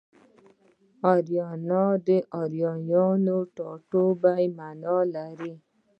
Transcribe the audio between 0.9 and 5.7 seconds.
اریانا د اریایانو ټاټوبی مانا لري